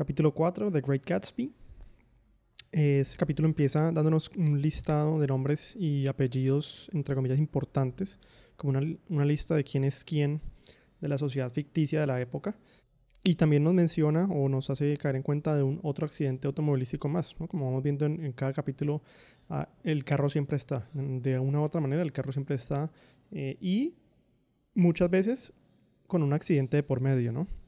Capítulo 0.00 0.32
4, 0.32 0.72
The 0.72 0.80
Great 0.80 1.04
Gatsby. 1.06 1.52
Este 2.72 3.18
capítulo 3.18 3.46
empieza 3.46 3.92
dándonos 3.92 4.30
un 4.34 4.58
listado 4.58 5.20
de 5.20 5.26
nombres 5.26 5.76
y 5.78 6.06
apellidos, 6.06 6.88
entre 6.94 7.14
comillas, 7.14 7.38
importantes, 7.38 8.18
como 8.56 8.78
una, 8.78 8.96
una 9.10 9.26
lista 9.26 9.54
de 9.54 9.62
quién 9.62 9.84
es 9.84 10.02
quién 10.02 10.40
de 11.02 11.08
la 11.08 11.18
sociedad 11.18 11.52
ficticia 11.52 12.00
de 12.00 12.06
la 12.06 12.18
época. 12.18 12.56
Y 13.24 13.34
también 13.34 13.62
nos 13.62 13.74
menciona 13.74 14.24
o 14.24 14.48
nos 14.48 14.70
hace 14.70 14.96
caer 14.96 15.16
en 15.16 15.22
cuenta 15.22 15.54
de 15.54 15.62
un 15.62 15.78
otro 15.82 16.06
accidente 16.06 16.46
automovilístico 16.46 17.06
más. 17.06 17.38
¿no? 17.38 17.46
Como 17.46 17.66
vamos 17.66 17.82
viendo 17.82 18.06
en, 18.06 18.32
cada 18.32 18.54
capítulo, 18.54 19.02
ah, 19.50 19.68
el 19.84 20.02
carro 20.04 20.30
siempre 20.30 20.56
está. 20.56 20.88
De 20.94 21.38
una 21.38 21.60
u 21.60 21.62
otra 21.62 21.82
manera, 21.82 22.00
el 22.00 22.12
carro 22.12 22.32
siempre 22.32 22.56
está. 22.56 22.90
Eh, 23.32 23.58
y 23.60 23.96
muchas 24.72 25.10
veces 25.10 25.52
con 26.06 26.22
un 26.22 26.32
accidente 26.32 26.78
de 26.78 26.82
por 26.84 27.02
medio, 27.02 27.32
¿no? 27.32 27.59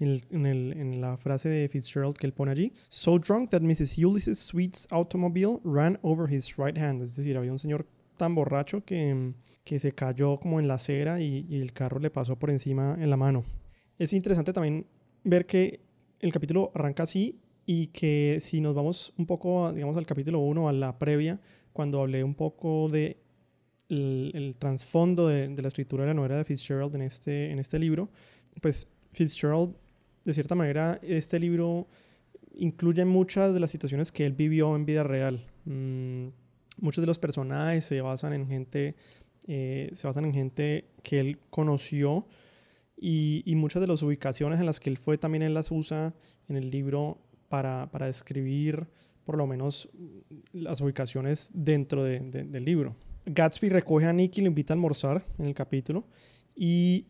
En, 0.00 0.46
el, 0.46 0.72
en, 0.72 1.00
la 1.00 1.16
frase 1.16 1.48
de 1.48 1.68
Fitzgerald 1.68 2.16
que 2.16 2.26
él 2.26 2.32
pone 2.32 2.50
allí, 2.50 2.72
so 2.88 3.20
drunk 3.20 3.50
that 3.50 3.60
Mrs. 3.60 3.98
Ulysses 3.98 4.38
Sweet's 4.38 4.88
automobile 4.90 5.60
ran 5.62 5.96
over 6.02 6.28
his 6.28 6.56
right 6.56 6.76
hand. 6.76 7.02
Es 7.02 7.14
decir, 7.14 7.36
había 7.36 7.52
un 7.52 7.58
señor 7.60 7.86
tan 8.16 8.34
borracho 8.34 8.84
que, 8.84 9.32
que 9.62 9.78
se 9.78 9.92
cayó 9.92 10.40
como 10.40 10.58
en 10.58 10.66
la 10.66 10.74
acera 10.74 11.20
y, 11.20 11.46
y 11.48 11.60
el 11.60 11.72
carro 11.72 12.00
le 12.00 12.10
pasó 12.10 12.36
por 12.36 12.50
encima 12.50 12.96
en 12.98 13.10
la 13.10 13.16
mano. 13.16 13.44
Es 13.96 14.12
interesante 14.12 14.52
también 14.52 14.86
ver 15.22 15.46
que 15.46 15.80
el 16.18 16.32
capítulo 16.32 16.72
arranca 16.74 17.04
así 17.04 17.38
y 17.66 17.88
que 17.88 18.38
si 18.40 18.60
nos 18.60 18.74
vamos 18.74 19.12
un 19.16 19.26
poco, 19.26 19.72
digamos, 19.72 19.96
al 19.96 20.06
capítulo 20.06 20.40
1, 20.40 20.68
a 20.68 20.72
la 20.72 20.98
previa, 20.98 21.40
cuando 21.72 22.00
hablé 22.00 22.24
un 22.24 22.34
poco 22.34 22.88
de 22.88 23.18
el, 23.88 24.56
trasfondo 24.58 25.28
de, 25.28 25.48
de, 25.48 25.62
la 25.62 25.68
escritura 25.68 26.04
de 26.04 26.08
la 26.08 26.14
novela 26.14 26.36
de 26.36 26.44
Fitzgerald 26.44 26.94
en 26.94 27.02
este, 27.02 27.50
en 27.50 27.58
este 27.58 27.78
libro, 27.78 28.08
pues 28.60 28.88
Fitzgerald, 29.12 29.74
de 30.24 30.34
cierta 30.34 30.54
manera, 30.54 30.98
este 31.02 31.38
libro 31.38 31.88
incluye 32.54 33.04
muchas 33.04 33.54
de 33.54 33.60
las 33.60 33.70
situaciones 33.70 34.12
que 34.12 34.26
él 34.26 34.32
vivió 34.32 34.74
en 34.76 34.84
vida 34.84 35.02
real. 35.02 35.44
Mm, 35.64 36.28
muchos 36.78 37.02
de 37.02 37.06
los 37.06 37.18
personajes 37.18 37.84
se 37.84 38.00
basan 38.00 38.32
en 38.32 38.46
gente, 38.46 38.96
eh, 39.46 39.90
se 39.92 40.06
basan 40.06 40.26
en 40.26 40.34
gente 40.34 40.88
que 41.02 41.20
él 41.20 41.38
conoció 41.50 42.26
y, 42.96 43.42
muchas 43.56 43.82
de 43.82 43.88
las 43.88 44.02
ubicaciones 44.02 44.60
en 44.60 44.66
las 44.66 44.78
que 44.78 44.88
él 44.88 44.96
fue 44.96 45.18
también 45.18 45.42
él 45.42 45.54
las 45.54 45.72
usa 45.72 46.14
en 46.48 46.56
el 46.56 46.70
libro 46.70 47.18
para, 47.48 47.90
para 47.90 48.06
describir 48.06 48.86
por 49.24 49.36
lo 49.36 49.46
menos 49.46 49.88
las 50.52 50.80
ubicaciones 50.80 51.50
dentro 51.52 52.04
de, 52.04 52.20
del 52.20 52.64
libro. 52.64 52.94
Gatsby 53.26 53.68
recoge 53.68 54.06
a 54.06 54.12
Nick 54.12 54.38
y 54.38 54.40
lo 54.42 54.48
invita 54.48 54.72
a 54.72 54.76
almorzar 54.76 55.24
en 55.38 55.46
el 55.46 55.54
capítulo 55.54 56.04
y 56.54 57.06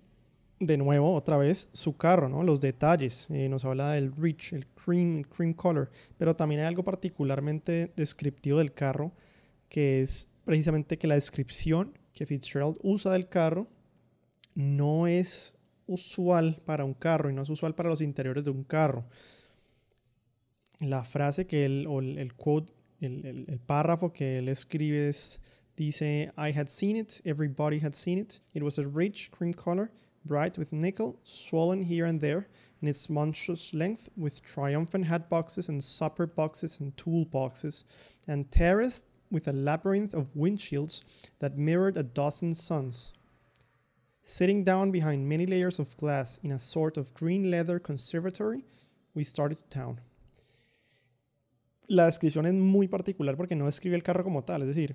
de 0.66 0.76
nuevo, 0.76 1.14
otra 1.14 1.36
vez, 1.36 1.70
su 1.72 1.96
carro, 1.96 2.28
¿no? 2.28 2.42
Los 2.42 2.60
detalles. 2.60 3.26
Eh, 3.30 3.48
nos 3.48 3.64
habla 3.64 3.92
del 3.92 4.14
rich, 4.14 4.52
el 4.52 4.66
cream, 4.68 5.18
el 5.18 5.28
cream 5.28 5.54
color. 5.54 5.90
Pero 6.18 6.36
también 6.36 6.60
hay 6.60 6.66
algo 6.68 6.84
particularmente 6.84 7.92
descriptivo 7.96 8.58
del 8.58 8.72
carro, 8.72 9.12
que 9.68 10.02
es 10.02 10.28
precisamente 10.44 10.98
que 10.98 11.06
la 11.06 11.16
descripción 11.16 11.98
que 12.14 12.26
Fitzgerald 12.26 12.76
usa 12.82 13.12
del 13.12 13.28
carro 13.28 13.68
no 14.54 15.06
es 15.06 15.54
usual 15.86 16.62
para 16.64 16.84
un 16.84 16.94
carro 16.94 17.30
y 17.30 17.32
no 17.32 17.42
es 17.42 17.50
usual 17.50 17.74
para 17.74 17.88
los 17.88 18.00
interiores 18.00 18.44
de 18.44 18.50
un 18.50 18.64
carro. 18.64 19.04
La 20.80 21.02
frase 21.02 21.46
que 21.46 21.64
él, 21.64 21.86
o 21.88 22.00
el, 22.00 22.34
quote, 22.34 22.72
el, 23.00 23.26
el, 23.26 23.44
el 23.48 23.58
párrafo 23.58 24.12
que 24.12 24.38
él 24.38 24.48
escribe 24.48 25.08
es 25.08 25.40
Dice, 25.76 26.30
I 26.36 26.50
had 26.50 26.68
seen 26.68 26.96
it, 26.96 27.20
everybody 27.24 27.78
had 27.78 27.94
seen 27.94 28.18
it. 28.18 28.40
It 28.52 28.62
was 28.62 28.78
a 28.78 28.86
rich 28.86 29.30
cream 29.30 29.54
color, 29.54 29.90
bright 30.24 30.58
with 30.58 30.72
nickel, 30.72 31.18
swollen 31.24 31.82
here 31.82 32.04
and 32.04 32.20
there, 32.20 32.48
in 32.80 32.88
its 32.88 33.08
monstrous 33.08 33.72
length, 33.72 34.08
with 34.16 34.42
triumphant 34.42 35.06
hat 35.06 35.28
boxes 35.28 35.68
and 35.68 35.82
supper 35.82 36.26
boxes 36.26 36.80
and 36.80 36.96
tool 36.96 37.24
boxes, 37.24 37.84
and 38.26 38.50
terraced 38.50 39.06
with 39.30 39.48
a 39.48 39.52
labyrinth 39.52 40.14
of 40.14 40.34
windshields 40.34 41.02
that 41.38 41.56
mirrored 41.56 41.96
a 41.96 42.02
dozen 42.02 42.54
suns. 42.54 43.12
Sitting 44.22 44.62
down 44.62 44.90
behind 44.90 45.28
many 45.28 45.46
layers 45.46 45.78
of 45.78 45.96
glass 45.96 46.38
in 46.42 46.52
a 46.52 46.58
sort 46.58 46.96
of 46.96 47.14
green 47.14 47.50
leather 47.50 47.78
conservatory, 47.78 48.64
we 49.14 49.24
started 49.24 49.58
to 49.58 49.64
town. 49.64 50.00
La 51.88 52.06
descripción 52.06 52.46
es 52.46 52.54
muy 52.54 52.86
particular 52.86 53.36
porque 53.36 53.56
no 53.56 53.66
describe 53.66 53.94
el 53.94 54.02
carro 54.02 54.22
como 54.22 54.42
tal, 54.42 54.62
es 54.62 54.68
decir, 54.68 54.94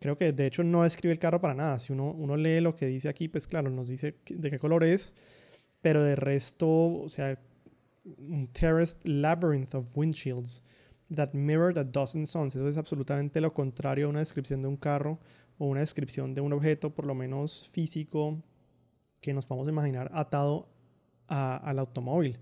Creo 0.00 0.16
que 0.16 0.32
de 0.32 0.46
hecho 0.46 0.62
no 0.62 0.84
escribe 0.84 1.12
el 1.12 1.18
carro 1.18 1.40
para 1.40 1.54
nada. 1.54 1.78
Si 1.78 1.92
uno, 1.92 2.12
uno 2.12 2.36
lee 2.36 2.60
lo 2.60 2.76
que 2.76 2.86
dice 2.86 3.08
aquí, 3.08 3.28
pues 3.28 3.46
claro, 3.46 3.70
nos 3.70 3.88
dice 3.88 4.16
de 4.28 4.50
qué 4.50 4.58
color 4.58 4.84
es, 4.84 5.14
pero 5.80 6.02
de 6.02 6.16
resto, 6.16 6.68
o 6.68 7.08
sea, 7.08 7.38
un 8.04 8.48
terraced 8.48 9.00
labyrinth 9.04 9.74
of 9.74 9.96
windshields 9.96 10.62
that 11.14 11.32
mirrored 11.32 11.78
a 11.78 11.84
dozen 11.84 12.26
suns. 12.26 12.54
Eso 12.54 12.68
es 12.68 12.76
absolutamente 12.76 13.40
lo 13.40 13.52
contrario 13.52 14.06
a 14.06 14.10
una 14.10 14.20
descripción 14.20 14.62
de 14.62 14.68
un 14.68 14.76
carro 14.76 15.18
o 15.58 15.66
una 15.66 15.80
descripción 15.80 16.34
de 16.34 16.40
un 16.40 16.52
objeto, 16.52 16.94
por 16.94 17.06
lo 17.06 17.14
menos 17.14 17.68
físico, 17.68 18.42
que 19.20 19.34
nos 19.34 19.46
podemos 19.46 19.68
imaginar 19.68 20.10
atado 20.14 20.68
al 21.26 21.78
automóvil. 21.78 22.38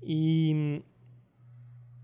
Y 0.00 0.82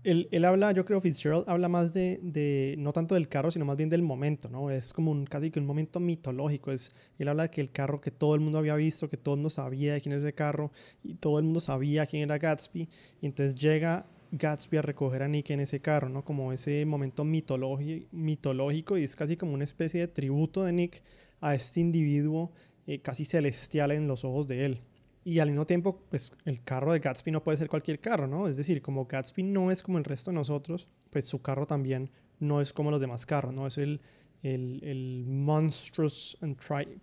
él, 0.03 0.27
él, 0.31 0.45
habla, 0.45 0.71
yo 0.71 0.85
creo 0.85 0.99
Fitzgerald 0.99 1.45
habla 1.47 1.69
más 1.69 1.93
de, 1.93 2.19
de, 2.21 2.75
no 2.77 2.91
tanto 2.93 3.15
del 3.15 3.27
carro, 3.27 3.51
sino 3.51 3.65
más 3.65 3.77
bien 3.77 3.89
del 3.89 4.01
momento, 4.01 4.49
¿no? 4.49 4.69
Es 4.69 4.93
como 4.93 5.11
un, 5.11 5.25
casi 5.25 5.51
que 5.51 5.59
un 5.59 5.65
momento 5.65 5.99
mitológico. 5.99 6.71
Es, 6.71 6.93
él 7.17 7.27
habla 7.27 7.43
de 7.43 7.49
que 7.49 7.61
el 7.61 7.71
carro 7.71 8.01
que 8.01 8.11
todo 8.11 8.35
el 8.35 8.41
mundo 8.41 8.57
había 8.57 8.75
visto, 8.75 9.09
que 9.09 9.17
todo 9.17 9.35
el 9.35 9.39
mundo 9.39 9.49
sabía 9.49 9.93
de 9.93 10.01
quién 10.01 10.13
es 10.13 10.23
ese 10.23 10.33
carro, 10.33 10.71
y 11.03 11.15
todo 11.15 11.39
el 11.39 11.45
mundo 11.45 11.59
sabía 11.59 12.05
quién 12.05 12.23
era 12.23 12.37
Gatsby, 12.37 12.89
y 13.21 13.25
entonces 13.25 13.55
llega 13.55 14.05
Gatsby 14.31 14.77
a 14.77 14.81
recoger 14.81 15.23
a 15.23 15.27
Nick 15.27 15.51
en 15.51 15.59
ese 15.59 15.79
carro, 15.79 16.09
¿no? 16.09 16.25
Como 16.25 16.51
ese 16.51 16.85
momento 16.85 17.23
mitológico, 17.23 18.97
y 18.97 19.03
es 19.03 19.15
casi 19.15 19.37
como 19.37 19.53
una 19.53 19.63
especie 19.63 20.01
de 20.01 20.07
tributo 20.07 20.63
de 20.63 20.73
Nick 20.73 21.03
a 21.39 21.55
este 21.55 21.79
individuo 21.79 22.51
eh, 22.87 22.99
casi 22.99 23.25
celestial 23.25 23.91
en 23.91 24.07
los 24.07 24.25
ojos 24.25 24.47
de 24.47 24.65
él. 24.65 24.81
Y 25.25 25.39
al 25.39 25.49
mismo 25.49 25.65
tiempo, 25.65 26.01
pues 26.09 26.35
el 26.45 26.63
carro 26.63 26.91
de 26.91 26.99
Gatsby 26.99 27.31
no 27.31 27.43
puede 27.43 27.57
ser 27.57 27.69
cualquier 27.69 27.99
carro, 27.99 28.27
¿no? 28.27 28.47
Es 28.47 28.57
decir, 28.57 28.81
como 28.81 29.05
Gatsby 29.05 29.43
no 29.43 29.71
es 29.71 29.81
como 29.81 29.97
el 29.97 30.03
resto 30.03 30.31
de 30.31 30.35
nosotros, 30.35 30.89
pues 31.09 31.25
su 31.25 31.41
carro 31.41 31.65
también 31.65 32.09
no 32.39 32.59
es 32.59 32.73
como 32.73 32.91
los 32.91 32.99
demás 32.99 33.25
carros, 33.25 33.53
¿no? 33.53 33.65
Es 33.65 33.77
el, 33.77 34.01
el, 34.41 34.83
el 34.83 35.25
monstrous 35.25 36.37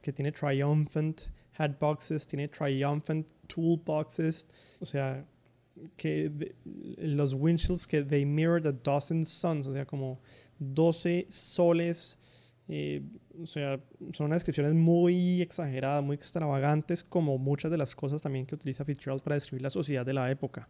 que 0.02 0.12
tiene 0.12 0.32
triumphant 0.32 1.22
headboxes, 1.58 2.26
tiene 2.26 2.48
triumphant 2.48 3.26
toolboxes, 3.46 4.46
o 4.80 4.86
sea, 4.86 5.24
que 5.96 6.54
los 6.98 7.34
windshields 7.34 7.86
que 7.86 8.02
they 8.02 8.24
mirrored 8.24 8.66
a 8.66 8.72
dozen 8.72 9.24
suns, 9.24 9.66
o 9.66 9.72
sea, 9.72 9.86
como 9.86 10.20
12 10.58 11.26
soles 11.30 12.18
eh, 12.72 13.02
o 13.42 13.46
sea, 13.46 13.80
son 14.12 14.26
unas 14.26 14.36
descripciones 14.36 14.74
muy 14.74 15.42
exageradas, 15.42 16.04
muy 16.04 16.14
extravagantes, 16.14 17.02
como 17.02 17.36
muchas 17.36 17.68
de 17.72 17.76
las 17.76 17.96
cosas 17.96 18.22
también 18.22 18.46
que 18.46 18.54
utiliza 18.54 18.84
Fitzgerald 18.84 19.22
para 19.22 19.34
describir 19.34 19.62
la 19.62 19.70
sociedad 19.70 20.06
de 20.06 20.14
la 20.14 20.30
época. 20.30 20.68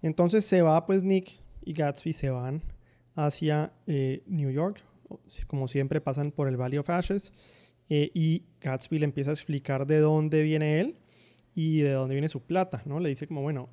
Entonces 0.00 0.44
se 0.44 0.62
va, 0.62 0.86
pues 0.86 1.02
Nick 1.02 1.40
y 1.64 1.72
Gatsby 1.72 2.12
se 2.12 2.30
van 2.30 2.62
hacia 3.14 3.72
eh, 3.88 4.22
New 4.26 4.50
York, 4.52 4.80
como 5.48 5.66
siempre 5.66 6.00
pasan 6.00 6.30
por 6.30 6.46
el 6.46 6.56
Valley 6.56 6.78
of 6.78 6.88
Ashes, 6.88 7.32
eh, 7.88 8.12
y 8.14 8.44
Gatsby 8.60 9.00
le 9.00 9.06
empieza 9.06 9.30
a 9.30 9.34
explicar 9.34 9.88
de 9.88 9.98
dónde 9.98 10.44
viene 10.44 10.78
él 10.78 10.98
y 11.56 11.80
de 11.80 11.90
dónde 11.90 12.14
viene 12.14 12.28
su 12.28 12.42
plata, 12.42 12.80
¿no? 12.86 13.00
Le 13.00 13.08
dice 13.08 13.26
como, 13.26 13.42
bueno, 13.42 13.70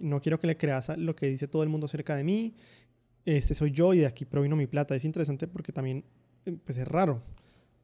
no 0.00 0.22
quiero 0.22 0.40
que 0.40 0.46
le 0.46 0.56
creas 0.56 0.96
lo 0.96 1.14
que 1.14 1.26
dice 1.26 1.48
todo 1.48 1.62
el 1.62 1.68
mundo 1.68 1.84
acerca 1.84 2.16
de 2.16 2.24
mí, 2.24 2.54
este 3.26 3.54
soy 3.54 3.72
yo 3.72 3.92
y 3.92 3.98
de 3.98 4.06
aquí 4.06 4.24
provino 4.24 4.56
mi 4.56 4.66
plata. 4.66 4.96
Es 4.96 5.04
interesante 5.04 5.46
porque 5.46 5.70
también 5.70 6.02
pues 6.64 6.78
es 6.78 6.88
raro. 6.88 7.22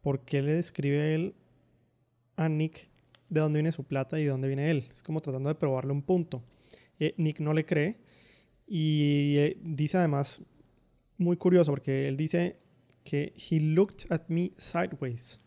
¿Por 0.03 0.21
qué 0.25 0.43
le 0.43 0.55
describe 0.55 1.15
él 1.15 1.35
a 2.37 2.49
Nick 2.49 2.89
de 3.29 3.41
dónde 3.41 3.59
viene 3.59 3.73
su 3.73 3.85
plata 3.85 4.19
y 4.21 4.25
de 4.25 4.31
dónde 4.31 4.49
viene 4.49 4.71
él? 4.71 4.89
Es 4.93 5.03
como 5.03 5.21
tratando 5.21 5.49
de 5.49 5.55
probarle 5.55 5.93
un 5.93 6.03
punto. 6.03 6.43
Eh, 6.99 7.15
Nick 7.17 7.41
no 7.41 7.53
le 7.53 7.65
cree 7.65 8.01
y 8.67 9.37
eh, 9.39 9.59
dice 9.63 9.99
además, 9.99 10.43
muy 11.19 11.37
curioso, 11.37 11.73
porque 11.73 12.09
él 12.09 12.17
dice 12.17 12.59
que 13.03 13.35
he 13.51 13.61
looked 13.61 14.11
at 14.11 14.23
me 14.29 14.53
sideways 14.57 15.41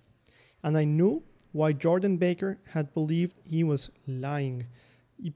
and 0.62 0.80
I 0.80 0.86
knew 0.86 1.24
why 1.54 1.74
Jordan 1.74 2.18
Baker 2.18 2.60
had 2.74 2.94
believed 2.94 3.36
he 3.46 3.64
was 3.64 3.92
lying. 4.06 4.68
Y 5.18 5.34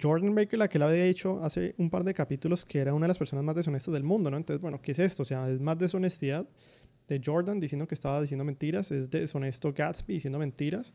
Jordan 0.00 0.34
Baker, 0.34 0.58
la 0.58 0.68
que 0.68 0.78
le 0.78 0.84
había 0.84 1.04
dicho 1.04 1.42
hace 1.42 1.74
un 1.78 1.90
par 1.90 2.04
de 2.04 2.14
capítulos 2.14 2.64
que 2.64 2.78
era 2.78 2.94
una 2.94 3.04
de 3.04 3.08
las 3.08 3.18
personas 3.18 3.44
más 3.44 3.56
deshonestas 3.56 3.92
del 3.94 4.04
mundo, 4.04 4.30
¿no? 4.30 4.36
Entonces, 4.36 4.60
bueno, 4.60 4.80
¿qué 4.80 4.92
es 4.92 4.98
esto? 4.98 5.22
O 5.22 5.24
sea, 5.24 5.48
es 5.48 5.60
más 5.60 5.78
deshonestidad 5.78 6.46
de 7.08 7.20
Jordan 7.24 7.60
diciendo 7.60 7.86
que 7.86 7.94
estaba 7.94 8.20
diciendo 8.20 8.44
mentiras, 8.44 8.90
es 8.90 9.10
deshonesto 9.10 9.72
Gatsby 9.72 10.14
diciendo 10.14 10.38
mentiras. 10.38 10.92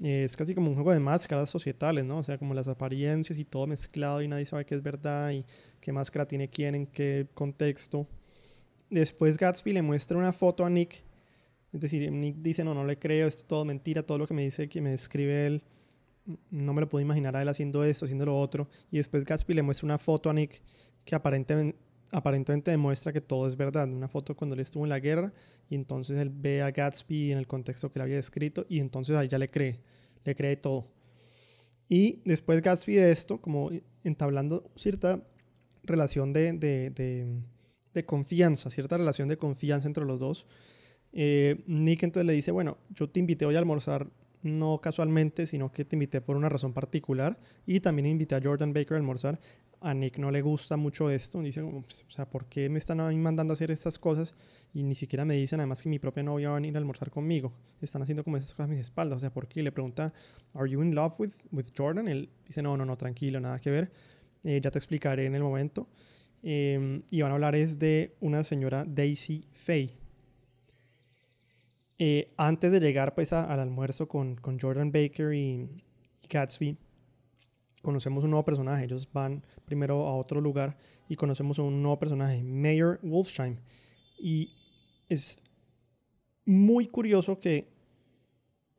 es 0.00 0.36
casi 0.36 0.54
como 0.54 0.68
un 0.68 0.74
juego 0.74 0.92
de 0.92 1.00
máscaras 1.00 1.50
societales, 1.50 2.04
¿no? 2.04 2.18
O 2.18 2.22
sea, 2.22 2.38
como 2.38 2.54
las 2.54 2.68
apariencias 2.68 3.38
y 3.38 3.44
todo 3.44 3.66
mezclado 3.66 4.22
y 4.22 4.28
nadie 4.28 4.44
sabe 4.44 4.64
qué 4.64 4.74
es 4.74 4.82
verdad 4.82 5.30
y 5.30 5.44
qué 5.80 5.92
máscara 5.92 6.26
tiene 6.26 6.48
quién, 6.48 6.74
en 6.74 6.86
qué 6.86 7.26
contexto. 7.34 8.06
Después 8.90 9.38
Gatsby 9.38 9.72
le 9.72 9.82
muestra 9.82 10.18
una 10.18 10.32
foto 10.32 10.64
a 10.64 10.70
Nick. 10.70 11.04
Es 11.72 11.80
decir, 11.80 12.10
Nick 12.12 12.36
dice, 12.36 12.64
no, 12.64 12.74
no 12.74 12.84
le 12.84 12.98
creo, 12.98 13.26
es 13.26 13.46
todo 13.46 13.64
mentira, 13.64 14.02
todo 14.02 14.18
lo 14.18 14.26
que 14.26 14.34
me 14.34 14.42
dice, 14.42 14.68
que 14.68 14.80
me 14.80 14.90
describe 14.90 15.46
él, 15.46 15.62
no 16.50 16.74
me 16.74 16.82
lo 16.82 16.88
puedo 16.88 17.02
imaginar 17.02 17.34
a 17.36 17.42
él 17.42 17.48
haciendo 17.48 17.84
esto, 17.84 18.04
haciendo 18.04 18.26
lo 18.26 18.38
otro. 18.38 18.68
Y 18.90 18.98
después 18.98 19.24
Gatsby 19.24 19.54
le 19.54 19.62
muestra 19.62 19.86
una 19.86 19.98
foto 19.98 20.30
a 20.30 20.34
Nick 20.34 20.62
que 21.04 21.14
aparentemente, 21.14 21.78
aparentemente 22.12 22.70
demuestra 22.70 23.12
que 23.12 23.20
todo 23.20 23.48
es 23.48 23.56
verdad. 23.56 23.88
Una 23.88 24.08
foto 24.08 24.36
cuando 24.36 24.54
él 24.54 24.60
estuvo 24.60 24.84
en 24.84 24.90
la 24.90 25.00
guerra 25.00 25.32
y 25.68 25.74
entonces 25.74 26.18
él 26.18 26.30
ve 26.30 26.62
a 26.62 26.70
Gatsby 26.70 27.32
en 27.32 27.38
el 27.38 27.46
contexto 27.46 27.90
que 27.90 27.98
le 27.98 28.04
había 28.04 28.16
descrito 28.16 28.66
y 28.68 28.78
entonces 28.78 29.16
ahí 29.16 29.28
ya 29.28 29.38
le 29.38 29.50
cree, 29.50 29.80
le 30.24 30.34
cree 30.34 30.56
todo. 30.56 30.86
Y 31.88 32.20
después 32.24 32.62
Gatsby 32.62 32.94
de 32.94 33.10
esto, 33.10 33.40
como 33.40 33.70
entablando 34.04 34.70
cierta 34.76 35.22
relación 35.82 36.32
de, 36.32 36.52
de, 36.52 36.90
de, 37.92 38.06
confianza, 38.06 38.70
cierta 38.70 38.96
relación 38.96 39.28
de 39.28 39.36
confianza 39.36 39.86
entre 39.88 40.04
los 40.04 40.20
dos, 40.20 40.46
eh, 41.12 41.62
Nick 41.66 42.02
entonces 42.02 42.26
le 42.26 42.32
dice, 42.34 42.50
bueno, 42.50 42.78
yo 42.90 43.10
te 43.10 43.20
invité 43.20 43.44
hoy 43.46 43.56
a 43.56 43.58
almorzar 43.58 44.08
no 44.42 44.80
casualmente, 44.80 45.46
sino 45.46 45.72
que 45.72 45.84
te 45.84 45.96
invité 45.96 46.20
por 46.20 46.36
una 46.36 46.48
razón 46.48 46.72
particular 46.72 47.38
y 47.66 47.80
también 47.80 48.06
invité 48.06 48.34
a 48.34 48.40
Jordan 48.42 48.72
Baker 48.72 48.94
a 48.94 48.96
almorzar. 48.96 49.40
A 49.82 49.94
Nick 49.94 50.18
no 50.18 50.30
le 50.30 50.42
gusta 50.42 50.76
mucho 50.76 51.10
esto, 51.10 51.40
dice, 51.42 51.62
pues, 51.62 52.04
o 52.08 52.10
sea, 52.10 52.28
¿por 52.28 52.46
qué 52.46 52.68
me 52.68 52.78
están 52.78 52.98
mandando 53.20 53.52
a 53.52 53.54
hacer 53.54 53.70
estas 53.70 53.98
cosas? 53.98 54.34
Y 54.72 54.82
ni 54.82 54.94
siquiera 54.94 55.24
me 55.24 55.34
dicen 55.34 55.60
además 55.60 55.82
que 55.82 55.88
mi 55.88 55.98
propia 55.98 56.22
novia 56.22 56.48
va 56.48 56.54
a 56.54 56.60
venir 56.60 56.74
a 56.76 56.78
almorzar 56.78 57.10
conmigo. 57.10 57.52
Están 57.80 58.02
haciendo 58.02 58.24
como 58.24 58.36
esas 58.36 58.54
cosas 58.54 58.66
a 58.66 58.72
mis 58.72 58.80
espaldas, 58.80 59.16
o 59.16 59.20
sea, 59.20 59.30
¿por 59.30 59.48
qué? 59.48 59.62
Le 59.62 59.72
pregunta, 59.72 60.12
¿Are 60.54 60.70
you 60.70 60.82
in 60.82 60.94
love 60.94 61.18
with, 61.18 61.34
with 61.50 61.66
Jordan? 61.76 62.08
Él 62.08 62.28
dice, 62.46 62.62
no, 62.62 62.76
no, 62.76 62.84
no, 62.84 62.96
tranquilo, 62.96 63.40
nada 63.40 63.60
que 63.60 63.70
ver. 63.70 63.92
Eh, 64.44 64.60
ya 64.62 64.70
te 64.70 64.78
explicaré 64.78 65.26
en 65.26 65.34
el 65.34 65.42
momento. 65.42 65.88
Em, 66.42 67.02
y 67.10 67.22
van 67.22 67.30
a 67.30 67.34
hablar 67.34 67.54
es 67.54 67.78
de 67.78 68.16
una 68.20 68.42
señora 68.42 68.84
Daisy 68.84 69.46
Faye 69.52 69.94
eh, 72.04 72.32
antes 72.36 72.72
de 72.72 72.80
llegar 72.80 73.14
pues 73.14 73.32
al 73.32 73.60
almuerzo 73.60 74.08
con, 74.08 74.34
con, 74.34 74.58
Jordan 74.58 74.90
Baker 74.90 75.32
y, 75.34 75.68
Gatsby, 76.28 76.76
conocemos 77.82 78.24
un 78.24 78.30
nuevo 78.30 78.44
personaje. 78.44 78.84
Ellos 78.84 79.08
van 79.12 79.44
primero 79.64 80.06
a 80.06 80.14
otro 80.16 80.40
lugar 80.40 80.78
y 81.08 81.16
conocemos 81.16 81.58
un 81.58 81.82
nuevo 81.82 81.98
personaje, 81.98 82.42
Mayor 82.42 83.00
Wolfsheim. 83.02 83.58
Y 84.18 84.52
es 85.08 85.42
muy 86.46 86.86
curioso 86.86 87.38
que 87.38 87.68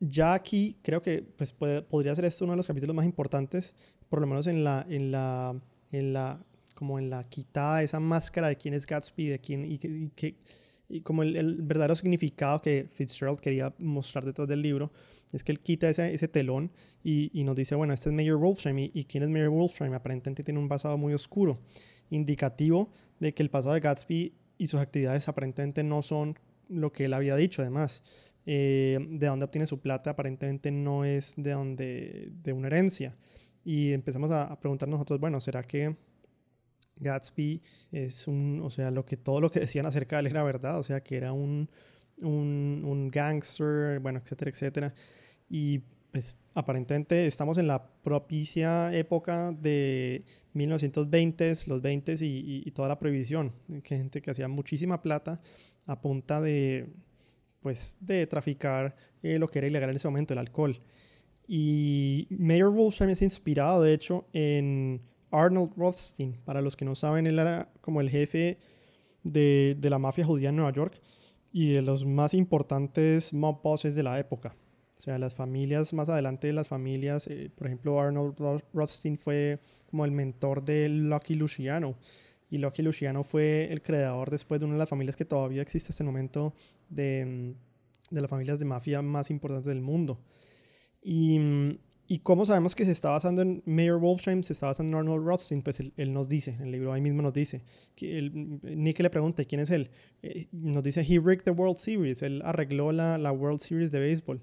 ya 0.00 0.34
aquí 0.34 0.78
creo 0.82 1.00
que 1.00 1.22
pues, 1.22 1.52
podría 1.52 2.14
ser 2.14 2.24
esto 2.24 2.44
uno 2.44 2.52
de 2.52 2.58
los 2.58 2.66
capítulos 2.66 2.96
más 2.96 3.04
importantes, 3.04 3.74
por 4.08 4.20
lo 4.20 4.26
menos 4.26 4.46
en 4.46 4.64
la, 4.64 4.84
en 4.88 5.10
la, 5.12 5.54
en 5.92 6.12
la, 6.12 6.44
como 6.74 6.98
en 6.98 7.10
la 7.10 7.24
quitada 7.24 7.78
de 7.78 7.84
esa 7.84 8.00
máscara 8.00 8.48
de 8.48 8.56
quién 8.56 8.74
es 8.74 8.86
Gatsby, 8.86 9.28
de 9.28 9.38
quién 9.38 9.64
y, 9.64 9.78
y, 9.82 10.10
y 10.20 10.36
y 10.88 11.00
como 11.00 11.22
el, 11.22 11.62
verdadero 11.62 11.94
significado 11.94 12.60
que 12.60 12.86
Fitzgerald 12.90 13.40
quería 13.40 13.74
mostrar 13.78 14.24
detrás 14.24 14.48
del 14.48 14.62
libro 14.62 14.92
es 15.32 15.42
que 15.42 15.52
él 15.52 15.60
quita 15.60 15.88
ese, 15.88 16.14
ese 16.14 16.28
telón 16.28 16.70
y, 17.02 17.30
y, 17.38 17.44
nos 17.44 17.56
dice, 17.56 17.74
bueno, 17.74 17.92
este 17.92 18.10
es 18.10 18.14
Mayor 18.14 18.38
Wolfsheim 18.38 18.78
y, 18.78 18.90
y, 18.94 19.04
quién 19.04 19.22
es 19.22 19.28
Mayor 19.28 19.50
Wolfsheim 19.50 19.92
aparentemente 19.94 20.44
tiene 20.44 20.60
un 20.60 20.68
pasado 20.68 20.96
muy 20.96 21.14
oscuro, 21.14 21.58
indicativo 22.10 22.90
de 23.18 23.34
que 23.34 23.42
el 23.42 23.50
pasado 23.50 23.74
de 23.74 23.80
Gatsby 23.80 24.34
y 24.58 24.66
sus 24.66 24.80
actividades 24.80 25.28
aparentemente 25.28 25.82
no 25.82 26.02
son 26.02 26.38
lo 26.68 26.92
que 26.92 27.06
él 27.06 27.14
había 27.14 27.36
dicho 27.36 27.62
además. 27.62 28.02
Eh, 28.46 28.98
de 29.10 29.26
dónde 29.26 29.46
obtiene 29.46 29.66
su 29.66 29.80
plata 29.80 30.10
aparentemente 30.10 30.70
no 30.70 31.06
es 31.06 31.32
de 31.38 31.52
donde 31.52 32.30
de 32.42 32.52
una 32.52 32.66
herencia 32.66 33.16
y 33.64 33.92
empezamos 33.92 34.30
a, 34.32 34.52
a 34.52 34.86
nosotros 34.86 35.18
bueno 35.18 35.40
será 35.40 35.62
que 35.62 35.96
Gatsby 36.96 37.62
es 37.92 38.28
un, 38.28 38.60
o 38.62 38.70
sea, 38.70 38.90
lo 38.90 39.04
que, 39.04 39.16
todo 39.16 39.40
lo 39.40 39.50
que 39.50 39.60
decían 39.66 39.86
acerca 39.86 40.16
de 40.16 40.20
él 40.20 40.26
era 40.28 40.42
verdad, 40.42 40.78
o 40.78 40.82
sea, 40.82 41.02
que 41.02 41.16
era 41.16 41.32
un, 41.32 41.68
un, 42.22 42.82
un 42.84 43.10
gangster, 43.10 44.00
bueno, 44.00 44.20
etcétera, 44.20 44.50
etcétera. 44.50 44.94
Y 45.48 45.80
pues 46.10 46.36
aparentemente 46.54 47.26
estamos 47.26 47.58
en 47.58 47.66
la 47.66 47.84
propicia 48.02 48.94
época 48.96 49.52
de 49.52 50.24
1920s, 50.54 51.66
los 51.66 51.82
20s 51.82 52.22
y, 52.22 52.62
y, 52.64 52.70
toda 52.70 52.86
la 52.86 52.98
prohibición, 53.00 53.52
que 53.82 53.96
gente 53.96 54.22
que 54.22 54.30
hacía 54.30 54.46
muchísima 54.46 55.02
plata 55.02 55.40
a 55.86 56.00
punta 56.00 56.40
de, 56.40 56.86
pues, 57.60 57.98
de 58.00 58.26
traficar 58.26 58.94
eh, 59.22 59.38
lo 59.38 59.48
que 59.48 59.58
era 59.58 59.68
ilegal 59.68 59.90
en 59.90 59.96
ese 59.96 60.06
momento, 60.06 60.34
el 60.34 60.38
alcohol. 60.38 60.78
Y 61.48 62.26
Mayor 62.30 62.70
Wolfsheim 62.70 63.10
es 63.10 63.22
inspirado, 63.22 63.82
de 63.82 63.94
hecho, 63.94 64.28
en 64.32 65.02
Arnold 65.34 65.72
Rothstein. 65.76 66.40
Para 66.44 66.60
los 66.60 66.76
que 66.76 66.84
no 66.84 66.94
saben, 66.94 67.26
él 67.26 67.38
era 67.38 67.72
como 67.80 68.00
el 68.00 68.10
jefe 68.10 68.58
de, 69.22 69.76
de 69.78 69.90
la 69.90 69.98
mafia 69.98 70.24
judía 70.24 70.50
en 70.50 70.56
Nueva 70.56 70.72
York 70.72 71.00
y 71.52 71.72
de 71.72 71.82
los 71.82 72.04
más 72.04 72.34
importantes 72.34 73.32
mob 73.32 73.62
bosses 73.62 73.94
de 73.94 74.02
la 74.02 74.18
época. 74.18 74.56
O 74.96 75.00
sea, 75.00 75.18
las 75.18 75.34
familias, 75.34 75.92
más 75.92 76.08
adelante 76.08 76.52
las 76.52 76.68
familias, 76.68 77.26
eh, 77.26 77.50
por 77.54 77.66
ejemplo, 77.66 78.00
Arnold 78.00 78.62
Rothstein 78.72 79.18
fue 79.18 79.58
como 79.90 80.04
el 80.04 80.12
mentor 80.12 80.64
de 80.64 80.88
Lucky 80.88 81.34
Luciano. 81.34 81.96
Y 82.50 82.58
Lucky 82.58 82.82
Luciano 82.82 83.22
fue 83.22 83.72
el 83.72 83.82
creador 83.82 84.30
después 84.30 84.60
de 84.60 84.66
una 84.66 84.74
de 84.74 84.78
las 84.78 84.88
familias 84.88 85.16
que 85.16 85.24
todavía 85.24 85.62
existe 85.62 85.90
hasta 85.90 86.04
el 86.04 86.06
momento 86.06 86.54
de, 86.88 87.54
de 88.10 88.20
las 88.20 88.30
familias 88.30 88.58
de 88.58 88.64
mafia 88.64 89.02
más 89.02 89.30
importantes 89.30 89.66
del 89.66 89.80
mundo. 89.80 90.20
Y, 91.02 91.38
¿Y 92.06 92.18
cómo 92.18 92.44
sabemos 92.44 92.74
que 92.74 92.84
se 92.84 92.92
está 92.92 93.10
basando 93.10 93.40
en 93.40 93.62
Mayor 93.64 93.98
Wolfsheim? 93.98 94.42
Se 94.42 94.52
está 94.52 94.66
basando 94.66 94.92
en 94.92 94.98
Arnold 94.98 95.26
Rothstein. 95.26 95.62
Pues 95.62 95.80
él, 95.80 96.12
nos 96.12 96.28
dice, 96.28 96.52
en 96.52 96.62
el 96.62 96.72
libro 96.72 96.92
ahí 96.92 97.00
mismo 97.00 97.22
nos 97.22 97.32
dice. 97.32 97.62
Que 97.94 98.30
Nick 98.30 99.00
le 99.00 99.08
pregunta, 99.08 99.44
¿quién 99.44 99.62
es 99.62 99.70
él? 99.70 99.90
Eh, 100.22 100.46
nos 100.52 100.82
dice, 100.82 101.00
he 101.00 101.18
rigged 101.18 101.44
the 101.44 101.50
World 101.50 101.76
Series. 101.76 102.22
Él 102.22 102.42
arregló 102.44 102.92
la, 102.92 103.32
World 103.32 103.60
Series 103.60 103.90
de 103.90 104.00
béisbol. 104.00 104.42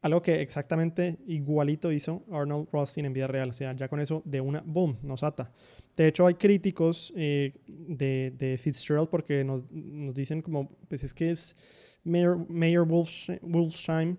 Algo 0.00 0.22
que 0.22 0.40
exactamente 0.40 1.18
igualito 1.26 1.92
hizo 1.92 2.24
Arnold 2.32 2.68
Rothstein 2.72 3.06
en 3.06 3.12
vida 3.12 3.26
real. 3.26 3.50
O 3.50 3.52
sea, 3.52 3.74
ya 3.74 3.88
con 3.88 4.00
eso 4.00 4.22
de 4.24 4.40
una, 4.40 4.62
boom, 4.64 4.96
nos 5.02 5.22
ata. 5.22 5.52
De 5.96 6.08
hecho, 6.08 6.26
hay 6.26 6.34
críticos 6.34 7.12
eh, 7.14 7.52
de, 7.66 8.58
Fitzgerald 8.58 9.10
porque 9.10 9.44
nos, 9.44 9.70
nos, 9.70 10.14
dicen 10.14 10.40
como, 10.40 10.70
pues 10.88 11.04
es 11.04 11.12
que 11.12 11.30
es 11.30 11.56
Mayor, 12.04 12.48
Mayor 12.48 12.88
Wolfsheim 12.88 14.16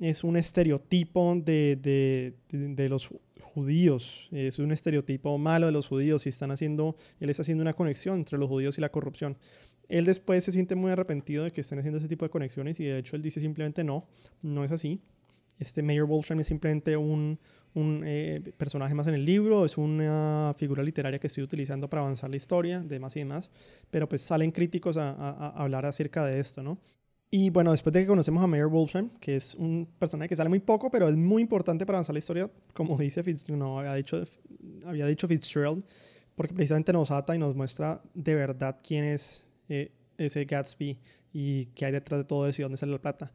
es 0.00 0.24
un 0.24 0.36
estereotipo 0.36 1.34
de, 1.36 1.76
de, 1.76 2.34
de, 2.50 2.88
los 2.88 3.12
judíos, 3.40 4.28
es 4.30 4.58
un 4.58 4.70
estereotipo 4.70 5.36
malo 5.38 5.66
de 5.66 5.72
los 5.72 5.88
judíos 5.88 6.26
y 6.26 6.28
están 6.28 6.50
haciendo, 6.50 6.96
él 7.20 7.30
está 7.30 7.42
haciendo 7.42 7.62
una 7.62 7.74
conexión 7.74 8.16
entre 8.16 8.38
los 8.38 8.48
judíos 8.48 8.78
y 8.78 8.80
la 8.80 8.90
corrupción. 8.90 9.36
Él 9.88 10.04
después 10.04 10.44
se 10.44 10.52
siente 10.52 10.74
muy 10.76 10.90
arrepentido 10.92 11.44
de 11.44 11.50
que 11.50 11.62
estén 11.62 11.78
haciendo 11.78 11.98
ese 11.98 12.08
tipo 12.08 12.24
de 12.24 12.30
conexiones 12.30 12.78
y 12.78 12.84
de 12.84 12.98
hecho 12.98 13.16
él 13.16 13.22
dice 13.22 13.40
simplemente 13.40 13.82
no, 13.84 14.06
no 14.42 14.64
es 14.64 14.70
así. 14.70 15.00
Este 15.58 15.82
Mayor 15.82 16.06
Wolfram 16.06 16.38
es 16.38 16.46
simplemente 16.46 16.96
un, 16.96 17.40
un 17.74 18.02
eh, 18.06 18.52
personaje 18.56 18.94
más 18.94 19.08
en 19.08 19.14
el 19.14 19.24
libro, 19.24 19.64
es 19.64 19.76
una 19.76 20.52
figura 20.56 20.84
literaria 20.84 21.18
que 21.18 21.26
estoy 21.26 21.42
utilizando 21.42 21.90
para 21.90 22.02
avanzar 22.02 22.30
la 22.30 22.36
historia, 22.36 22.80
demás 22.80 23.16
y 23.16 23.20
demás, 23.20 23.50
pero 23.90 24.08
pues 24.08 24.22
salen 24.22 24.52
críticos 24.52 24.96
a, 24.98 25.10
a 25.10 25.48
hablar 25.60 25.84
acerca 25.86 26.24
de 26.24 26.38
esto, 26.38 26.62
¿no? 26.62 26.78
Y 27.30 27.50
bueno, 27.50 27.72
después 27.72 27.92
de 27.92 28.00
que 28.00 28.06
conocemos 28.06 28.42
a 28.42 28.46
Mayor 28.46 28.68
Wolfram, 28.68 29.10
que 29.20 29.36
es 29.36 29.54
un 29.54 29.86
personaje 29.98 30.30
que 30.30 30.36
sale 30.36 30.48
muy 30.48 30.60
poco, 30.60 30.90
pero 30.90 31.08
es 31.08 31.16
muy 31.16 31.42
importante 31.42 31.84
para 31.84 31.98
avanzar 31.98 32.14
la 32.14 32.20
historia, 32.20 32.50
como 32.72 32.96
dice 32.96 33.22
Fitzgerald, 33.22 33.62
no, 33.62 33.78
había 33.78 33.94
dicho, 33.94 34.22
había 34.86 35.06
dicho 35.06 35.28
Fitzgerald, 35.28 35.84
porque 36.34 36.54
precisamente 36.54 36.92
nos 36.92 37.10
ata 37.10 37.34
y 37.34 37.38
nos 37.38 37.54
muestra 37.54 38.00
de 38.14 38.34
verdad 38.34 38.78
quién 38.82 39.04
es 39.04 39.46
eh, 39.68 39.92
ese 40.16 40.46
Gatsby 40.46 40.98
y 41.34 41.66
qué 41.66 41.84
hay 41.84 41.92
detrás 41.92 42.20
de 42.20 42.24
todo 42.24 42.48
eso 42.48 42.62
y 42.62 42.64
dónde 42.64 42.78
sale 42.78 42.92
la 42.92 43.00
plata. 43.00 43.30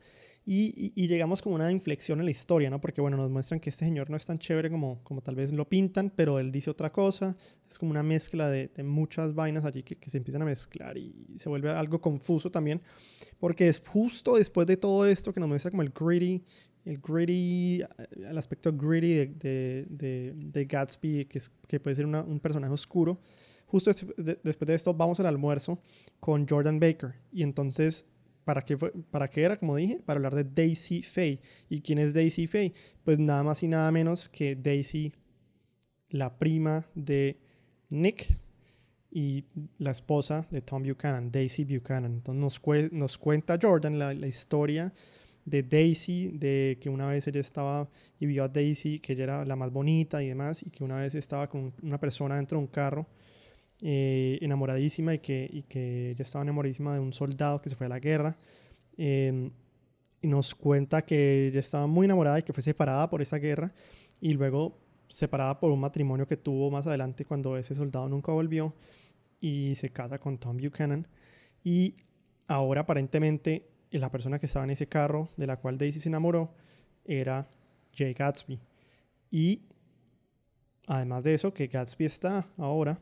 Y, 0.45 1.07
llegamos 1.07 1.41
como 1.41 1.55
una 1.55 1.71
inflexión 1.71 2.19
en 2.19 2.25
la 2.25 2.31
historia, 2.31 2.69
¿no? 2.69 2.81
Porque, 2.81 2.99
bueno, 2.99 3.15
nos 3.15 3.29
muestran 3.29 3.61
que 3.61 3.69
este 3.69 3.85
señor 3.85 4.09
no 4.09 4.17
es 4.17 4.25
tan 4.25 4.37
chévere 4.37 4.69
como, 4.69 5.01
como 5.03 5.21
tal 5.21 5.35
vez 5.35 5.53
lo 5.53 5.67
pintan, 5.69 6.11
pero 6.13 6.37
él 6.37 6.51
dice 6.51 6.69
otra 6.69 6.91
cosa. 6.91 7.37
Es 7.69 7.79
como 7.79 7.91
una 7.91 8.03
mezcla 8.03 8.49
de, 8.49 8.69
muchas 8.83 9.33
vainas 9.33 9.63
allí 9.63 9.83
que, 9.83 9.97
se 10.09 10.17
empiezan 10.17 10.41
a 10.41 10.45
mezclar 10.45 10.97
y 10.97 11.13
se 11.37 11.47
vuelve 11.47 11.69
algo 11.69 12.01
confuso 12.01 12.51
también. 12.51 12.81
Porque 13.39 13.69
es 13.69 13.81
justo 13.85 14.35
después 14.35 14.67
de 14.67 14.75
todo 14.75 15.05
esto 15.05 15.33
que 15.33 15.39
nos 15.39 15.47
muestra 15.47 15.71
como 15.71 15.81
el 15.81 15.91
gritty, 15.91 16.43
el 16.83 16.99
gritty, 16.99 17.81
el 18.17 18.37
aspecto 18.37 18.73
gritty 18.73 19.13
de, 19.13 19.85
de, 19.89 20.33
de, 20.35 20.65
Gatsby, 20.65 21.25
que, 21.25 21.37
es, 21.37 21.53
que 21.69 21.79
puede 21.79 21.95
ser 21.95 22.05
un 22.05 22.39
personaje 22.41 22.73
oscuro. 22.73 23.17
Justo 23.65 23.91
después 24.17 24.67
de 24.67 24.75
esto 24.75 24.93
vamos 24.93 25.19
al 25.19 25.25
almuerzo 25.25 25.81
con 26.19 26.45
Jordan 26.47 26.79
Baker. 26.79 27.15
Y 27.31 27.43
entonces 27.43 28.05
¿Para 28.43 28.61
qué, 28.63 28.77
fue, 28.77 28.91
¿Para 29.11 29.29
qué 29.29 29.43
era? 29.43 29.57
Como 29.57 29.75
dije, 29.75 30.01
para 30.05 30.17
hablar 30.17 30.35
de 30.35 30.43
Daisy 30.43 31.01
Faye. 31.01 31.39
¿Y 31.69 31.81
quién 31.81 31.99
es 31.99 32.13
Daisy 32.13 32.47
Faye? 32.47 32.73
Pues 33.03 33.19
nada 33.19 33.43
más 33.43 33.63
y 33.63 33.67
nada 33.67 33.91
menos 33.91 34.29
que 34.29 34.55
Daisy, 34.55 35.13
la 36.09 36.37
prima 36.37 36.85
de 36.95 37.39
Nick 37.89 38.39
y 39.11 39.45
la 39.77 39.91
esposa 39.91 40.47
de 40.49 40.61
Tom 40.61 40.83
Buchanan, 40.83 41.31
Daisy 41.31 41.63
Buchanan. 41.65 42.13
Entonces 42.13 42.91
nos, 42.91 43.17
cuenta 43.17 43.57
Jordan 43.61 43.97
la, 43.97 44.13
la, 44.13 44.27
historia 44.27 44.93
de 45.45 45.63
Daisy, 45.63 46.31
de 46.33 46.77
que 46.81 46.89
una 46.89 47.07
vez 47.07 47.27
ella 47.27 47.39
estaba 47.39 47.89
y 48.19 48.25
vio 48.25 48.43
a 48.43 48.47
Daisy, 48.47 48.99
que 48.99 49.13
ella 49.13 49.23
era 49.23 49.45
la 49.45 49.55
más 49.55 49.71
bonita 49.71 50.23
y 50.23 50.29
demás, 50.29 50.63
y 50.63 50.69
que 50.69 50.83
una 50.83 50.97
vez 50.97 51.15
estaba 51.15 51.47
con 51.47 51.73
una 51.81 51.99
persona 51.99 52.35
dentro 52.37 52.57
de 52.57 52.63
un 52.63 52.67
carro 52.67 53.07
eh, 53.85 54.39
enamoradísima 54.41 55.13
y 55.13 55.19
que, 55.19 55.49
y 55.51 55.63
que 55.63 56.11
ella 56.11 56.21
estaba 56.21 56.43
enamoradísima 56.43 56.93
de 56.93 57.01
un 57.01 57.11
soldado 57.11 57.61
que 57.61 57.69
se 57.69 57.75
fue 57.75 57.87
a 57.87 57.89
la 57.89 57.99
guerra. 57.99 58.37
Em, 58.95 59.51
nos 60.21 60.55
cuenta 60.55 61.01
que 61.01 61.47
ella 61.47 61.59
estaba 61.59 61.85
muy 61.85 62.05
enamorada 62.05 62.39
y 62.39 62.43
que 62.43 62.53
fue 62.53 62.63
separada 62.63 63.09
por 63.09 63.21
esa 63.21 63.37
guerra 63.39 63.73
y 64.21 64.33
luego 64.33 64.79
separada 65.09 65.59
por 65.59 65.69
un 65.71 65.81
matrimonio 65.81 66.25
que 66.25 66.37
tuvo 66.37 66.71
más 66.71 66.87
adelante 66.87 67.25
cuando 67.25 67.57
ese 67.57 67.75
soldado 67.75 68.07
nunca 68.07 68.31
volvió 68.31 68.73
y 69.41 69.75
se 69.75 69.89
casa 69.89 70.17
con 70.17 70.37
Tom 70.37 70.55
Buchanan. 70.55 71.05
Y 71.61 71.95
ahora 72.47 72.81
aparentemente 72.81 73.67
la 73.91 74.09
persona 74.09 74.39
que 74.39 74.45
estaba 74.45 74.63
en 74.63 74.71
ese 74.71 74.87
carro 74.87 75.27
de 75.35 75.45
la 75.45 75.57
cual 75.57 75.77
Daisy 75.77 75.99
se 75.99 76.07
enamoró 76.07 76.53
era 77.03 77.49
Jay 77.93 78.13
Gatsby. 78.13 78.61
Y 79.29 79.63
además 80.87 81.25
de 81.25 81.33
eso, 81.33 81.53
que 81.53 81.67
Gatsby 81.67 82.05
está 82.05 82.47
ahora, 82.57 82.97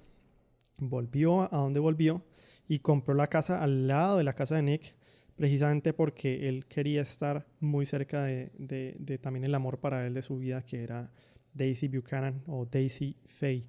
volvió 0.82 1.42
a 1.42 1.58
donde 1.58 1.80
volvió 1.80 2.24
y 2.68 2.80
compró 2.80 3.14
la 3.14 3.28
casa 3.28 3.64
al 3.64 3.88
lado 3.88 4.18
de 4.18 4.24
la 4.24 4.34
casa 4.34 4.56
de 4.56 4.64
Nick, 4.64 4.96
precisamente 5.36 5.94
porque 5.94 6.50
él 6.50 6.66
quería 6.66 7.02
estar 7.02 7.48
muy 7.60 7.86
cerca 7.86 8.24
de, 8.24 8.52
de, 8.58 9.18
también 9.18 9.46
el 9.46 9.56
amor 9.56 9.80
para 9.80 10.06
él 10.06 10.14
de 10.14 10.22
su 10.22 10.38
vida, 10.38 10.66
que 10.66 10.84
era 10.84 11.12
Daisy 11.54 11.88
Buchanan 11.88 12.44
o 12.48 12.66
Daisy 12.66 13.16
Faye. 13.26 13.68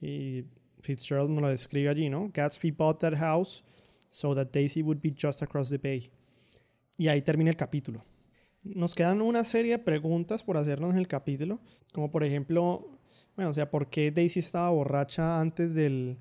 Y 0.00 0.44
Fitzgerald 0.82 1.30
nos 1.30 1.42
lo 1.42 1.48
describe 1.48 1.88
allí, 1.88 2.08
¿no? 2.08 2.30
Gatsby 2.32 2.70
bought 2.70 3.00
that 3.00 3.14
house 3.14 3.64
so 4.08 4.34
that 4.34 4.48
Daisy 4.52 4.82
would 4.82 5.00
be 5.00 5.14
just 5.16 5.42
across 5.42 5.70
the 5.70 5.78
bay. 5.78 6.10
Y 6.98 7.08
ahí 7.08 7.22
termina 7.22 7.50
el 7.50 7.56
capítulo. 7.56 8.04
Nos 8.62 8.94
quedan 8.94 9.22
una 9.22 9.44
serie 9.44 9.72
de 9.72 9.78
preguntas 9.78 10.42
por 10.42 10.58
hacernos 10.58 10.92
en 10.92 10.98
el 10.98 11.08
capítulo, 11.08 11.60
como 11.94 12.10
por 12.10 12.24
ejemplo, 12.24 12.98
bueno, 13.36 13.50
o 13.50 13.54
sea, 13.54 13.70
¿por 13.70 13.88
qué 13.88 14.10
Daisy 14.10 14.40
estaba 14.40 14.70
borracha 14.70 15.40
antes, 15.40 15.74
del, 15.74 16.18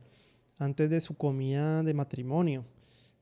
antes 0.59 0.89
de 0.89 1.01
su 1.01 1.15
comida 1.15 1.81
de 1.81 1.93
matrimonio? 1.95 2.65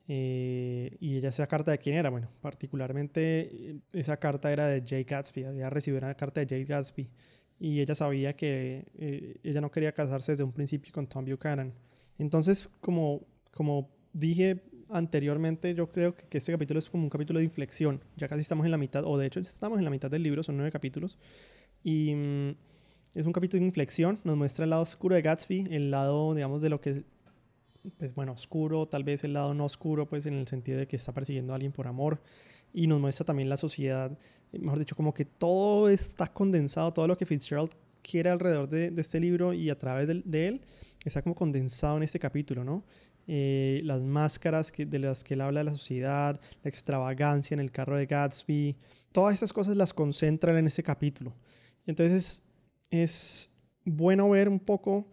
Eh, 0.10 0.96
y 1.02 1.18
ella 1.18 1.30
esa 1.30 1.48
carta 1.48 1.72
de 1.72 1.80
quién 1.80 1.98
era, 1.98 2.10
bueno, 2.10 2.30
particularmente 2.42 3.72
eh, 3.72 3.80
esa 3.92 4.18
carta 4.18 4.52
era 4.52 4.68
de 4.68 4.82
Jay 4.86 5.04
Gatsby, 5.04 5.44
había 5.44 5.70
recibido 5.70 6.06
una 6.06 6.16
carta 6.16 6.40
de 6.40 6.48
Jay 6.48 6.64
Gatsby 6.64 7.10
y 7.60 7.82
ella 7.82 7.94
sabía 7.94 8.36
que 8.36 8.86
eh, 8.96 9.40
ella 9.44 9.60
no 9.60 9.70
quería 9.70 9.92
casarse 9.92 10.32
desde 10.32 10.44
un 10.44 10.54
principio 10.54 10.94
con 10.94 11.08
Tom 11.08 11.26
Buchanan. 11.26 11.74
Entonces, 12.18 12.70
como, 12.80 13.22
como 13.54 13.90
dije 14.14 14.64
anteriormente, 14.90 15.74
yo 15.76 15.92
creo 15.92 16.16
que, 16.16 16.28
que, 16.28 16.38
este 16.38 16.54
capítulo 16.54 16.80
es 16.80 16.90
como 16.90 17.04
un 17.04 17.10
capítulo 17.10 17.40
de 17.40 17.46
inflexión. 17.46 18.02
Ya 18.16 18.28
casi 18.30 18.42
estamos 18.42 18.66
en 18.66 18.72
la 18.72 18.78
mitad, 18.78 19.04
o 19.06 19.18
de 19.18 19.28
hecho 19.28 19.40
estamos 19.40 19.78
en 19.80 19.86
la 19.86 19.92
mitad 19.92 20.10
del 20.10 20.24
libro, 20.24 20.42
son 20.44 20.56
nueve 20.56 20.72
capítulos. 20.72 21.18
Y 21.84 22.14
mm, 22.16 22.56
es 23.16 23.26
un 23.26 23.34
capítulo 23.34 23.62
de 23.62 23.68
inflexión, 23.68 24.20
nos 24.24 24.38
muestra 24.38 24.64
el 24.64 24.70
lado 24.70 24.84
oscuro 24.84 25.16
de 25.16 25.22
Gatsby, 25.22 25.68
el 25.72 25.92
lado, 25.92 26.34
digamos, 26.34 26.62
de 26.62 26.70
lo 26.70 26.80
que 26.80 27.04
pues 27.98 28.14
bueno, 28.14 28.34
oscuro, 28.34 28.86
tal 28.86 29.04
vez 29.04 29.24
el 29.24 29.34
lado 29.34 29.54
no 29.54 29.66
oscuro, 29.66 30.08
pues 30.08 30.26
en 30.26 30.34
el 30.36 30.48
sentido 30.48 30.80
de 30.80 30.88
que 30.88 30.96
está 30.96 31.14
persiguiendo 31.14 31.54
a 31.54 31.56
alguien 31.56 31.72
por 31.72 31.88
amor. 31.88 32.22
Y 32.74 32.88
nos 32.88 33.00
muestra 33.00 33.26
también 33.26 33.50
la 33.50 33.58
sociedad, 33.58 34.18
eh, 34.52 34.60
mejor 34.60 34.80
dicho, 34.80 34.96
como 34.96 35.14
que 35.14 35.26
todo 35.26 35.90
está 35.90 36.28
condensado, 36.28 36.92
todo 36.94 37.08
lo 37.08 37.18
que 37.18 37.26
Fitzgerald 37.26 37.72
quiere 38.02 38.30
alrededor 38.30 38.68
de, 38.68 38.92
de 38.92 39.02
este 39.02 39.20
libro 39.20 39.54
y 39.54 39.70
a 39.70 39.78
través 39.78 40.08
de, 40.08 40.22
de 40.26 40.48
él, 40.48 40.62
está 41.06 41.22
como 41.22 41.36
condensado 41.36 41.98
en 41.98 42.04
este 42.04 42.20
capítulo, 42.20 42.64
¿no? 42.64 42.84
Eh, 43.30 43.82
las 43.84 44.02
máscaras 44.02 44.72
que, 44.72 44.86
de 44.86 45.00
las 45.00 45.22
que 45.24 45.34
él 45.34 45.42
habla 45.42 45.60
de 45.60 45.66
la 45.66 45.72
sociedad, 45.72 46.40
la 46.64 46.70
extravagancia 46.70 47.56
en 47.56 47.60
el 47.60 47.72
carro 47.72 47.98
de 47.98 48.06
Gatsby, 48.06 48.78
todas 49.12 49.34
estas 49.34 49.52
cosas 49.52 49.76
las 49.76 49.94
concentran 49.94 50.56
en 50.56 50.68
ese 50.68 50.82
capítulo. 50.82 51.36
Entonces 51.86 52.42
es 52.90 53.52
bueno 53.84 54.30
ver 54.30 54.48
un 54.48 54.60
poco 54.60 55.10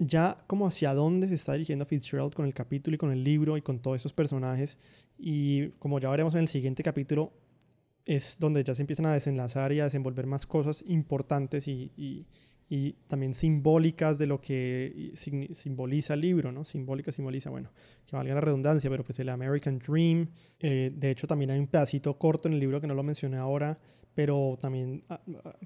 ya 0.00 0.42
como 0.48 0.66
hacia 0.66 0.94
dónde 0.94 1.28
se 1.28 1.34
está 1.34 1.52
dirigiendo 1.52 1.84
Fitzgerald 1.84 2.34
con 2.34 2.46
el 2.46 2.54
capítulo 2.54 2.96
y 2.96 2.98
con 2.98 3.12
el 3.12 3.22
libro 3.22 3.56
y 3.56 3.62
con 3.62 3.78
todos 3.78 4.00
esos 4.00 4.12
personajes. 4.12 4.78
Y 5.16 5.68
como 5.78 6.00
ya 6.00 6.10
veremos 6.10 6.34
en 6.34 6.40
el 6.40 6.48
siguiente 6.48 6.82
capítulo, 6.82 7.32
es 8.04 8.38
donde 8.40 8.64
ya 8.64 8.74
se 8.74 8.82
empiezan 8.82 9.06
a 9.06 9.12
desenlazar 9.12 9.72
y 9.72 9.80
a 9.80 9.84
desenvolver 9.84 10.26
más 10.26 10.46
cosas 10.46 10.82
importantes 10.88 11.68
y 11.68 12.26
y 12.72 12.92
también 13.08 13.34
simbólicas 13.34 14.16
de 14.16 14.28
lo 14.28 14.40
que 14.40 15.10
simboliza 15.52 16.14
el 16.14 16.20
libro, 16.20 16.52
¿no? 16.52 16.64
Simbólica, 16.64 17.10
simboliza, 17.10 17.50
bueno, 17.50 17.72
que 18.06 18.14
valga 18.14 18.32
la 18.32 18.40
redundancia, 18.40 18.88
pero 18.88 19.02
pues 19.02 19.18
el 19.18 19.28
American 19.28 19.80
Dream. 19.80 20.28
Eh, 20.60 20.92
de 20.94 21.10
hecho, 21.10 21.26
también 21.26 21.50
hay 21.50 21.58
un 21.58 21.66
pedacito 21.66 22.16
corto 22.16 22.46
en 22.46 22.54
el 22.54 22.60
libro 22.60 22.80
que 22.80 22.86
no 22.86 22.94
lo 22.94 23.02
mencioné 23.02 23.38
ahora, 23.38 23.80
pero 24.14 24.58
también 24.60 25.04
ah, 25.08 25.20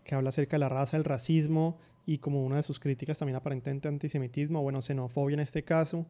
que 0.05 0.15
habla 0.15 0.29
acerca 0.29 0.57
de 0.57 0.61
la 0.61 0.69
raza, 0.69 0.97
el 0.97 1.05
racismo 1.05 1.79
y 2.07 2.19
como 2.19 2.45
una 2.45 2.57
de 2.57 2.63
sus 2.63 2.79
críticas 2.79 3.19
también 3.19 3.37
aparentemente 3.37 3.89
antisemitismo, 3.89 4.63
bueno, 4.63 4.83
xenofobia 4.83 5.35
en 5.35 5.41
este 5.41 5.65
caso. 5.65 6.07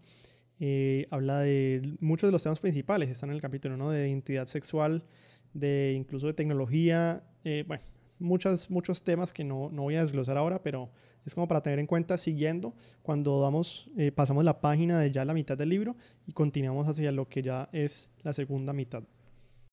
Eh, 0.61 1.07
habla 1.11 1.41
de 1.41 1.97
muchos 2.01 2.29
de 2.29 2.33
los 2.33 2.43
temas 2.43 2.61
principales, 2.61 3.11
están 3.11 3.31
en 3.31 3.37
el 3.37 3.43
capítulo, 3.43 3.77
¿no? 3.77 3.91
De 3.91 4.09
identidad 4.09 4.47
sexual, 4.47 5.05
de 5.53 5.95
incluso 5.97 6.29
de 6.29 6.35
tecnología, 6.35 7.25
eh, 7.45 7.65
bueno, 7.67 7.83
muchas, 8.19 8.71
muchos 8.71 9.03
temas 9.03 9.33
que 9.33 9.45
no, 9.45 9.71
no, 9.71 9.83
voy 9.83 9.97
a 9.97 10.01
desglosar 10.01 10.37
ahora, 10.37 10.63
pero 10.63 10.91
es 11.25 11.35
como 11.35 11.49
para 11.49 11.63
tener 11.63 11.79
en 11.79 11.87
cuenta 11.87 12.19
siguiendo 12.19 12.75
cuando 13.03 13.41
damos, 13.41 13.91
eh, 13.97 14.13
pasamos 14.13 14.45
la 14.45 14.61
página 14.61 14.99
de 15.01 15.11
ya 15.11 15.25
la 15.25 15.35
mitad 15.35 15.57
del 15.57 15.71
libro 15.71 15.97
y 16.27 16.33
continuamos 16.33 16.87
hacia 16.87 17.13
lo 17.13 17.29
que 17.29 17.43
ya 17.43 17.69
es 17.73 18.11
la 18.23 18.33
segunda 18.33 18.73
mitad. 18.73 19.03